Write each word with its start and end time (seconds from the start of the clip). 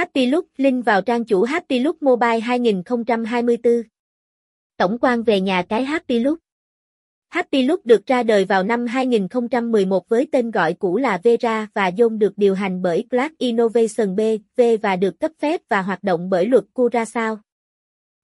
Happy 0.00 0.26
Look, 0.26 0.44
link 0.56 0.84
vào 0.84 1.02
trang 1.02 1.24
chủ 1.24 1.42
Happy 1.42 1.78
Look 1.78 2.02
Mobile 2.02 2.40
2024. 2.40 3.82
Tổng 4.76 4.98
quan 5.00 5.22
về 5.22 5.40
nhà 5.40 5.62
cái 5.62 5.84
Happy 5.84 6.18
Look 6.18 6.38
Happy 7.28 7.62
Look 7.62 7.86
được 7.86 8.06
ra 8.06 8.22
đời 8.22 8.44
vào 8.44 8.62
năm 8.62 8.86
2011 8.86 10.08
với 10.08 10.28
tên 10.32 10.50
gọi 10.50 10.74
cũ 10.74 10.96
là 10.96 11.20
Vera 11.22 11.68
và 11.74 11.90
Zone 11.90 12.18
được 12.18 12.32
điều 12.36 12.54
hành 12.54 12.82
bởi 12.82 13.04
Black 13.10 13.38
Innovation 13.38 14.16
BV 14.16 14.62
và 14.82 14.96
được 14.96 15.20
cấp 15.20 15.30
phép 15.38 15.60
và 15.68 15.82
hoạt 15.82 16.02
động 16.02 16.30
bởi 16.30 16.46
luật 16.46 16.64
Curaçao. 16.74 17.36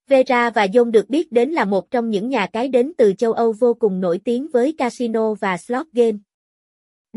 Vera 0.08 0.50
và 0.50 0.66
Zone 0.66 0.90
được 0.90 1.10
biết 1.10 1.32
đến 1.32 1.50
là 1.50 1.64
một 1.64 1.90
trong 1.90 2.10
những 2.10 2.28
nhà 2.28 2.46
cái 2.46 2.68
đến 2.68 2.92
từ 2.98 3.12
châu 3.18 3.32
Âu 3.32 3.52
vô 3.52 3.74
cùng 3.74 4.00
nổi 4.00 4.20
tiếng 4.24 4.48
với 4.52 4.74
casino 4.78 5.34
và 5.34 5.56
slot 5.56 5.86
game. 5.92 6.18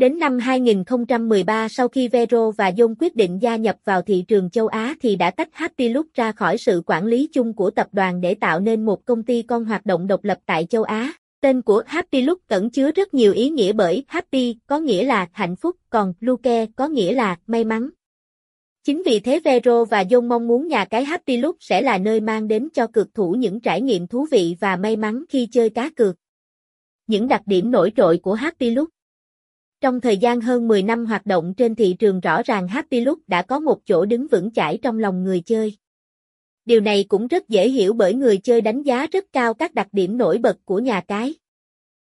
Đến 0.00 0.18
năm 0.18 0.38
2013 0.38 1.68
sau 1.68 1.88
khi 1.88 2.08
Vero 2.08 2.50
và 2.50 2.70
Zone 2.70 2.94
quyết 2.98 3.16
định 3.16 3.42
gia 3.42 3.56
nhập 3.56 3.76
vào 3.84 4.02
thị 4.02 4.24
trường 4.28 4.50
châu 4.50 4.66
Á 4.66 4.94
thì 5.00 5.16
đã 5.16 5.30
tách 5.30 5.48
Happy 5.52 5.88
Look 5.88 6.06
ra 6.14 6.32
khỏi 6.32 6.58
sự 6.58 6.82
quản 6.86 7.06
lý 7.06 7.28
chung 7.32 7.52
của 7.52 7.70
tập 7.70 7.86
đoàn 7.92 8.20
để 8.20 8.34
tạo 8.34 8.60
nên 8.60 8.84
một 8.84 9.04
công 9.04 9.22
ty 9.22 9.42
con 9.42 9.64
hoạt 9.64 9.86
động 9.86 10.06
độc 10.06 10.24
lập 10.24 10.38
tại 10.46 10.66
châu 10.70 10.82
Á. 10.82 11.12
Tên 11.40 11.62
của 11.62 11.82
Happy 11.86 12.22
Look 12.22 12.38
cẩn 12.46 12.70
chứa 12.70 12.90
rất 12.90 13.14
nhiều 13.14 13.32
ý 13.32 13.50
nghĩa 13.50 13.72
bởi 13.72 14.04
Happy 14.08 14.56
có 14.66 14.78
nghĩa 14.78 15.04
là 15.04 15.28
hạnh 15.32 15.56
phúc, 15.56 15.76
còn 15.90 16.12
Luke 16.20 16.66
có 16.76 16.88
nghĩa 16.88 17.12
là 17.12 17.36
may 17.46 17.64
mắn. 17.64 17.90
Chính 18.84 19.02
vì 19.06 19.20
thế 19.20 19.40
Vero 19.44 19.84
và 19.84 20.02
John 20.02 20.28
mong 20.28 20.48
muốn 20.48 20.68
nhà 20.68 20.84
cái 20.84 21.04
Happy 21.04 21.36
Look 21.36 21.56
sẽ 21.60 21.80
là 21.80 21.98
nơi 21.98 22.20
mang 22.20 22.48
đến 22.48 22.68
cho 22.72 22.86
cược 22.86 23.14
thủ 23.14 23.32
những 23.32 23.60
trải 23.60 23.80
nghiệm 23.80 24.06
thú 24.06 24.26
vị 24.30 24.56
và 24.60 24.76
may 24.76 24.96
mắn 24.96 25.24
khi 25.28 25.48
chơi 25.52 25.70
cá 25.70 25.90
cược. 25.90 26.16
Những 27.06 27.28
đặc 27.28 27.42
điểm 27.46 27.70
nổi 27.70 27.92
trội 27.96 28.18
của 28.18 28.34
Happy 28.34 28.70
Look 28.70 28.88
trong 29.80 30.00
thời 30.00 30.18
gian 30.18 30.40
hơn 30.40 30.68
10 30.68 30.82
năm 30.82 31.06
hoạt 31.06 31.26
động 31.26 31.54
trên 31.56 31.74
thị 31.74 31.96
trường 31.98 32.20
rõ 32.20 32.42
ràng 32.42 32.68
Happy 32.68 33.00
Look 33.00 33.18
đã 33.26 33.42
có 33.42 33.60
một 33.60 33.86
chỗ 33.86 34.04
đứng 34.04 34.26
vững 34.26 34.50
chãi 34.50 34.78
trong 34.82 34.98
lòng 34.98 35.24
người 35.24 35.40
chơi. 35.40 35.76
Điều 36.64 36.80
này 36.80 37.04
cũng 37.08 37.26
rất 37.26 37.48
dễ 37.48 37.68
hiểu 37.68 37.92
bởi 37.92 38.14
người 38.14 38.38
chơi 38.38 38.60
đánh 38.60 38.82
giá 38.82 39.06
rất 39.06 39.24
cao 39.32 39.54
các 39.54 39.74
đặc 39.74 39.88
điểm 39.92 40.18
nổi 40.18 40.38
bật 40.38 40.56
của 40.64 40.78
nhà 40.78 41.00
cái. 41.00 41.34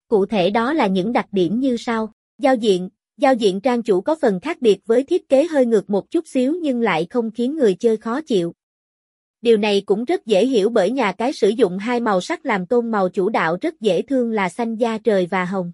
Cụ 0.08 0.26
thể 0.26 0.50
đó 0.50 0.72
là 0.72 0.86
những 0.86 1.12
đặc 1.12 1.26
điểm 1.32 1.60
như 1.60 1.76
sau. 1.76 2.12
Giao 2.38 2.54
diện, 2.54 2.88
giao 3.16 3.34
diện 3.34 3.60
trang 3.60 3.82
chủ 3.82 4.00
có 4.00 4.16
phần 4.22 4.40
khác 4.40 4.60
biệt 4.60 4.78
với 4.86 5.04
thiết 5.04 5.28
kế 5.28 5.44
hơi 5.44 5.66
ngược 5.66 5.90
một 5.90 6.10
chút 6.10 6.26
xíu 6.26 6.54
nhưng 6.62 6.80
lại 6.80 7.06
không 7.10 7.30
khiến 7.30 7.56
người 7.56 7.74
chơi 7.74 7.96
khó 7.96 8.20
chịu. 8.20 8.54
Điều 9.42 9.56
này 9.56 9.82
cũng 9.86 10.04
rất 10.04 10.26
dễ 10.26 10.46
hiểu 10.46 10.70
bởi 10.70 10.90
nhà 10.90 11.12
cái 11.12 11.32
sử 11.32 11.48
dụng 11.48 11.78
hai 11.78 12.00
màu 12.00 12.20
sắc 12.20 12.46
làm 12.46 12.66
tôn 12.66 12.90
màu 12.90 13.08
chủ 13.08 13.28
đạo 13.28 13.56
rất 13.60 13.80
dễ 13.80 14.02
thương 14.02 14.30
là 14.30 14.48
xanh 14.48 14.76
da 14.76 14.98
trời 14.98 15.26
và 15.26 15.44
hồng. 15.44 15.72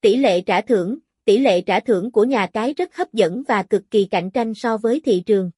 Tỷ 0.00 0.16
lệ 0.16 0.40
trả 0.40 0.60
thưởng, 0.60 0.98
tỷ 1.24 1.38
lệ 1.38 1.60
trả 1.60 1.80
thưởng 1.80 2.10
của 2.10 2.24
nhà 2.24 2.46
cái 2.46 2.72
rất 2.72 2.96
hấp 2.96 3.12
dẫn 3.12 3.42
và 3.48 3.62
cực 3.62 3.90
kỳ 3.90 4.04
cạnh 4.04 4.30
tranh 4.30 4.54
so 4.54 4.76
với 4.76 5.00
thị 5.04 5.22
trường. 5.26 5.50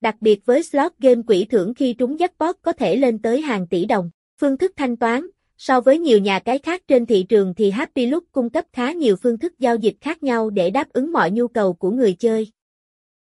Đặc 0.00 0.16
biệt 0.20 0.46
với 0.46 0.62
slot 0.62 0.92
game 0.98 1.22
quỹ 1.26 1.44
thưởng 1.44 1.74
khi 1.74 1.94
trúng 1.94 2.16
jackpot 2.16 2.54
có 2.62 2.72
thể 2.72 2.96
lên 2.96 3.18
tới 3.18 3.40
hàng 3.40 3.66
tỷ 3.66 3.84
đồng. 3.84 4.10
Phương 4.40 4.58
thức 4.58 4.72
thanh 4.76 4.96
toán, 4.96 5.26
so 5.56 5.80
với 5.80 5.98
nhiều 5.98 6.18
nhà 6.18 6.38
cái 6.38 6.58
khác 6.58 6.82
trên 6.88 7.06
thị 7.06 7.26
trường 7.28 7.54
thì 7.54 7.70
Happy 7.70 8.06
Look 8.06 8.24
cung 8.32 8.50
cấp 8.50 8.64
khá 8.72 8.92
nhiều 8.92 9.16
phương 9.16 9.38
thức 9.38 9.58
giao 9.58 9.76
dịch 9.76 9.96
khác 10.00 10.22
nhau 10.22 10.50
để 10.50 10.70
đáp 10.70 10.92
ứng 10.92 11.12
mọi 11.12 11.30
nhu 11.30 11.48
cầu 11.48 11.72
của 11.72 11.90
người 11.90 12.14
chơi. 12.14 12.52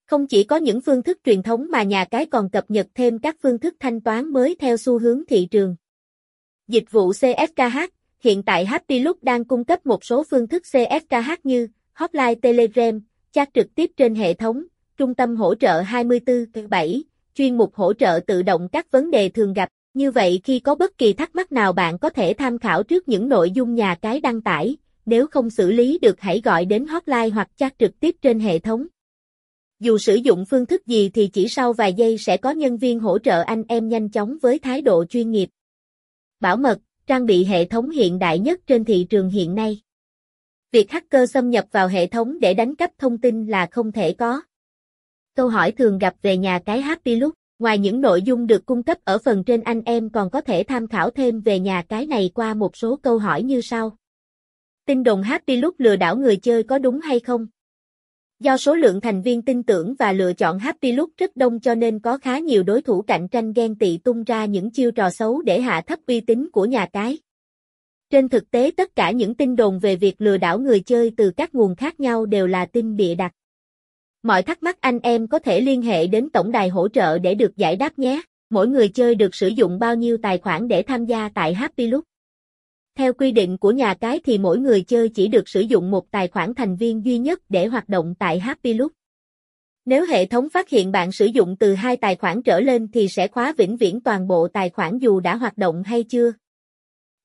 Không 0.06 0.28
chỉ 0.28 0.44
có 0.44 0.56
những 0.56 0.82
phương 0.82 1.04
thức 1.04 1.20
truyền 1.24 1.44
thống 1.44 1.68
mà 1.70 1.84
nhà 1.84 2.06
cái 2.06 2.26
còn 2.26 2.50
cập 2.50 2.72
nhật 2.72 2.88
thêm 2.96 3.20
các 3.20 3.36
phương 3.44 3.60
thức 3.60 3.76
thanh 3.80 4.02
toán 4.02 4.34
mới 4.34 4.56
theo 4.60 4.78
xu 4.78 5.00
hướng 5.00 5.22
thị 5.28 5.48
trường. 5.52 5.76
Dịch 6.68 6.92
vụ 6.92 7.12
CSKH, 7.12 7.78
hiện 8.26 8.44
tại 8.44 8.66
Happy 8.66 9.00
Look 9.00 9.24
đang 9.24 9.46
cung 9.46 9.64
cấp 9.64 9.86
một 9.86 10.06
số 10.06 10.24
phương 10.30 10.48
thức 10.48 10.64
CSKH 10.64 11.32
như 11.44 11.68
Hotline 11.94 12.36
Telegram, 12.36 13.02
chat 13.32 13.50
trực 13.54 13.76
tiếp 13.76 13.92
trên 13.98 14.16
hệ 14.16 14.34
thống, 14.34 14.64
Trung 14.98 15.14
tâm 15.14 15.36
hỗ 15.36 15.56
trợ 15.56 15.82
24/7, 15.82 17.02
chuyên 17.34 17.58
mục 17.58 17.76
hỗ 17.76 17.94
trợ 17.94 18.20
tự 18.28 18.42
động 18.42 18.68
các 18.72 18.92
vấn 18.92 19.12
đề 19.12 19.30
thường 19.30 19.54
gặp. 19.54 19.70
Như 19.94 20.12
vậy 20.12 20.42
khi 20.44 20.60
có 20.60 20.76
bất 20.76 20.98
kỳ 20.98 21.14
thắc 21.14 21.36
mắc 21.36 21.52
nào 21.52 21.74
bạn 21.74 22.00
có 22.00 22.10
thể 22.10 22.34
tham 22.34 22.60
khảo 22.60 22.84
trước 22.84 23.08
những 23.08 23.30
nội 23.30 23.52
dung 23.52 23.76
nhà 23.76 23.96
cái 23.96 24.20
đăng 24.20 24.42
tải, 24.42 24.78
nếu 25.06 25.28
không 25.28 25.50
xử 25.50 25.72
lý 25.72 26.00
được 26.02 26.22
hãy 26.22 26.42
gọi 26.44 26.66
đến 26.66 26.86
hotline 26.86 27.30
hoặc 27.30 27.50
chat 27.56 27.80
trực 27.80 28.00
tiếp 28.00 28.16
trên 28.22 28.40
hệ 28.40 28.60
thống. 28.60 28.88
Dù 29.80 29.98
sử 29.98 30.16
dụng 30.16 30.46
phương 30.46 30.66
thức 30.66 30.88
gì 30.88 31.10
thì 31.10 31.28
chỉ 31.28 31.48
sau 31.48 31.74
vài 31.74 31.94
giây 31.94 32.18
sẽ 32.18 32.38
có 32.38 32.52
nhân 32.52 32.78
viên 32.78 33.00
hỗ 33.00 33.20
trợ 33.20 33.42
anh 33.42 33.64
em 33.68 33.90
nhanh 33.90 34.10
chóng 34.10 34.38
với 34.42 34.60
thái 34.60 34.82
độ 34.82 35.06
chuyên 35.06 35.32
nghiệp. 35.32 35.50
Bảo 36.40 36.58
mật, 36.58 36.80
trang 37.08 37.26
bị 37.26 37.46
hệ 37.46 37.66
thống 37.66 37.90
hiện 37.90 38.20
đại 38.20 38.40
nhất 38.40 38.60
trên 38.68 38.86
thị 38.86 39.08
trường 39.10 39.30
hiện 39.30 39.56
nay. 39.56 39.82
Việc 40.72 40.92
hacker 40.92 41.32
xâm 41.32 41.50
nhập 41.50 41.66
vào 41.72 41.88
hệ 41.88 42.08
thống 42.08 42.40
để 42.40 42.54
đánh 42.54 42.76
cắp 42.76 42.92
thông 42.98 43.18
tin 43.18 43.48
là 43.48 43.68
không 43.72 43.92
thể 43.92 44.14
có. 44.14 44.42
Câu 45.36 45.48
hỏi 45.48 45.72
thường 45.72 45.98
gặp 45.98 46.16
về 46.22 46.38
nhà 46.38 46.60
cái 46.66 46.82
Happy 46.82 47.16
Look, 47.16 47.34
ngoài 47.60 47.78
những 47.78 48.02
nội 48.02 48.22
dung 48.22 48.48
được 48.48 48.66
cung 48.66 48.84
cấp 48.84 48.98
ở 49.04 49.18
phần 49.18 49.44
trên 49.44 49.62
anh 49.62 49.82
em 49.86 50.10
còn 50.10 50.30
có 50.30 50.42
thể 50.42 50.64
tham 50.64 50.88
khảo 50.88 51.10
thêm 51.10 51.42
về 51.42 51.60
nhà 51.60 51.84
cái 51.90 52.06
này 52.06 52.32
qua 52.34 52.54
một 52.54 52.78
số 52.78 52.96
câu 52.96 53.18
hỏi 53.18 53.44
như 53.44 53.62
sau. 53.62 53.98
Tin 54.86 55.04
đồn 55.04 55.22
Happy 55.22 55.58
Look 55.58 55.74
lừa 55.78 55.96
đảo 55.96 56.16
người 56.16 56.38
chơi 56.38 56.64
có 56.64 56.78
đúng 56.78 57.00
hay 57.00 57.20
không? 57.20 57.48
Do 58.40 58.58
số 58.58 58.76
lượng 58.76 59.02
thành 59.02 59.22
viên 59.22 59.42
tin 59.42 59.64
tưởng 59.64 59.96
và 60.00 60.14
lựa 60.14 60.34
chọn 60.34 60.60
Happy 60.60 60.92
Look 60.92 61.10
rất 61.18 61.36
đông 61.36 61.60
cho 61.60 61.76
nên 61.76 62.00
có 62.00 62.18
khá 62.18 62.40
nhiều 62.40 62.64
đối 62.64 62.82
thủ 62.82 63.02
cạnh 63.02 63.28
tranh 63.28 63.54
ghen 63.54 63.76
tị 63.76 63.98
tung 63.98 64.24
ra 64.24 64.46
những 64.46 64.72
chiêu 64.72 64.92
trò 64.92 65.10
xấu 65.10 65.42
để 65.42 65.62
hạ 65.62 65.82
thấp 65.88 66.00
uy 66.08 66.22
tín 66.22 66.50
của 66.52 66.66
nhà 66.66 66.86
cái. 66.94 67.18
Trên 68.10 68.30
thực 68.30 68.52
tế 68.52 68.72
tất 68.78 68.96
cả 68.96 69.12
những 69.12 69.36
tin 69.36 69.56
đồn 69.56 69.80
về 69.80 69.96
việc 69.96 70.22
lừa 70.22 70.38
đảo 70.38 70.60
người 70.60 70.80
chơi 70.80 71.12
từ 71.18 71.32
các 71.32 71.56
nguồn 71.56 71.76
khác 71.76 72.00
nhau 72.00 72.26
đều 72.26 72.48
là 72.48 72.66
tin 72.66 72.96
bịa 72.96 73.16
đặt. 73.16 73.32
Mọi 74.24 74.44
thắc 74.44 74.64
mắc 74.64 74.82
anh 74.82 75.00
em 75.00 75.28
có 75.28 75.40
thể 75.40 75.62
liên 75.62 75.82
hệ 75.82 76.08
đến 76.08 76.30
tổng 76.30 76.52
đài 76.52 76.70
hỗ 76.70 76.88
trợ 76.88 77.20
để 77.20 77.36
được 77.36 77.58
giải 77.58 77.76
đáp 77.76 78.00
nhé. 78.00 78.22
Mỗi 78.50 78.68
người 78.68 78.90
chơi 78.90 79.16
được 79.16 79.36
sử 79.36 79.48
dụng 79.48 79.80
bao 79.80 79.96
nhiêu 79.96 80.18
tài 80.24 80.38
khoản 80.38 80.68
để 80.68 80.84
tham 80.84 81.06
gia 81.06 81.30
tại 81.30 81.54
Happy 81.54 81.88
Look? 81.88 82.04
Theo 82.98 83.14
quy 83.14 83.32
định 83.32 83.58
của 83.58 83.72
nhà 83.72 83.94
cái 83.94 84.20
thì 84.26 84.38
mỗi 84.38 84.60
người 84.60 84.82
chơi 84.82 85.10
chỉ 85.10 85.28
được 85.28 85.50
sử 85.50 85.62
dụng 85.62 85.92
một 85.92 86.12
tài 86.12 86.28
khoản 86.28 86.56
thành 86.56 86.76
viên 86.76 87.06
duy 87.06 87.18
nhất 87.18 87.42
để 87.50 87.68
hoạt 87.68 87.90
động 87.90 88.16
tại 88.20 88.40
Happy 88.40 88.74
Loop. 88.74 88.92
Nếu 89.86 90.06
hệ 90.06 90.26
thống 90.26 90.50
phát 90.50 90.70
hiện 90.70 90.92
bạn 90.92 91.12
sử 91.12 91.26
dụng 91.26 91.56
từ 91.60 91.74
hai 91.74 91.98
tài 91.98 92.16
khoản 92.16 92.44
trở 92.44 92.60
lên 92.60 92.88
thì 92.94 93.08
sẽ 93.08 93.28
khóa 93.28 93.54
vĩnh 93.58 93.78
viễn 93.78 94.02
toàn 94.02 94.28
bộ 94.28 94.48
tài 94.48 94.70
khoản 94.70 94.98
dù 94.98 95.20
đã 95.20 95.36
hoạt 95.36 95.58
động 95.58 95.84
hay 95.84 96.04
chưa. 96.04 96.32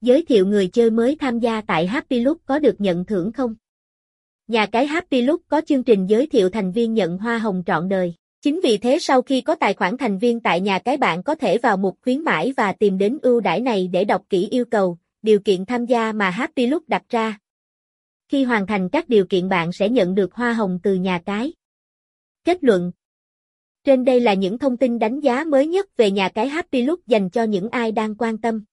Giới 0.00 0.24
thiệu 0.24 0.46
người 0.46 0.68
chơi 0.68 0.90
mới 0.90 1.16
tham 1.20 1.38
gia 1.38 1.60
tại 1.60 1.86
Happy 1.86 2.20
Loop 2.20 2.38
có 2.44 2.58
được 2.58 2.80
nhận 2.80 3.04
thưởng 3.04 3.32
không? 3.32 3.54
Nhà 4.48 4.66
cái 4.66 4.86
Happy 4.86 5.22
Loop 5.22 5.42
có 5.48 5.60
chương 5.66 5.84
trình 5.84 6.06
giới 6.06 6.26
thiệu 6.26 6.50
thành 6.50 6.72
viên 6.72 6.94
nhận 6.94 7.18
hoa 7.18 7.38
hồng 7.38 7.62
trọn 7.66 7.88
đời. 7.88 8.14
Chính 8.42 8.60
vì 8.64 8.78
thế 8.78 8.98
sau 9.00 9.22
khi 9.22 9.40
có 9.40 9.54
tài 9.54 9.74
khoản 9.74 9.96
thành 9.96 10.18
viên 10.18 10.40
tại 10.40 10.60
nhà 10.60 10.78
cái 10.78 10.96
bạn 10.96 11.22
có 11.22 11.34
thể 11.34 11.58
vào 11.58 11.76
mục 11.76 11.98
khuyến 12.02 12.24
mãi 12.24 12.52
và 12.56 12.72
tìm 12.72 12.98
đến 12.98 13.18
ưu 13.22 13.40
đãi 13.40 13.60
này 13.60 13.88
để 13.92 14.04
đọc 14.04 14.22
kỹ 14.28 14.48
yêu 14.50 14.64
cầu, 14.64 14.98
điều 15.22 15.40
kiện 15.40 15.64
tham 15.64 15.86
gia 15.86 16.12
mà 16.12 16.30
Happy 16.30 16.66
Look 16.66 16.88
đặt 16.88 17.02
ra. 17.08 17.38
Khi 18.28 18.44
hoàn 18.44 18.66
thành 18.66 18.88
các 18.88 19.08
điều 19.08 19.26
kiện 19.26 19.48
bạn 19.48 19.72
sẽ 19.72 19.88
nhận 19.88 20.14
được 20.14 20.34
hoa 20.34 20.52
hồng 20.52 20.78
từ 20.82 20.94
nhà 20.94 21.20
cái. 21.26 21.52
Kết 22.44 22.64
luận 22.64 22.92
Trên 23.84 24.04
đây 24.04 24.20
là 24.20 24.34
những 24.34 24.58
thông 24.58 24.76
tin 24.76 24.98
đánh 24.98 25.20
giá 25.20 25.44
mới 25.44 25.66
nhất 25.66 25.96
về 25.96 26.10
nhà 26.10 26.28
cái 26.28 26.48
Happy 26.48 26.82
Look 26.82 27.06
dành 27.06 27.30
cho 27.30 27.42
những 27.42 27.68
ai 27.68 27.92
đang 27.92 28.14
quan 28.14 28.38
tâm. 28.38 28.64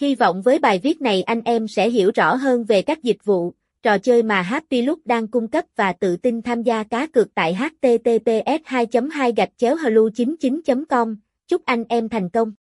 Hy 0.00 0.14
vọng 0.14 0.42
với 0.42 0.58
bài 0.58 0.80
viết 0.82 1.00
này 1.00 1.22
anh 1.22 1.40
em 1.44 1.68
sẽ 1.68 1.90
hiểu 1.90 2.10
rõ 2.14 2.34
hơn 2.34 2.64
về 2.64 2.82
các 2.82 3.02
dịch 3.02 3.24
vụ, 3.24 3.54
trò 3.82 3.98
chơi 3.98 4.22
mà 4.22 4.42
Happy 4.42 4.82
Look 4.82 5.06
đang 5.06 5.28
cung 5.28 5.48
cấp 5.48 5.64
và 5.76 5.92
tự 5.92 6.16
tin 6.16 6.42
tham 6.42 6.62
gia 6.62 6.84
cá 6.84 7.06
cược 7.06 7.34
tại 7.34 7.54
https 7.54 8.60
2 8.64 8.86
2 9.12 9.32
gạch 9.36 9.50
chéo 9.56 9.76
hello 9.76 10.02
99 10.14 10.62
com 10.88 11.16
Chúc 11.48 11.64
anh 11.64 11.84
em 11.88 12.08
thành 12.08 12.30
công! 12.30 12.52